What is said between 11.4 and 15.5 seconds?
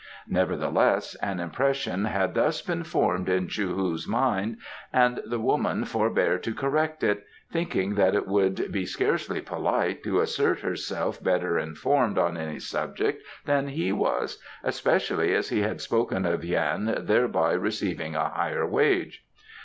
informed on any subject than he was, especially as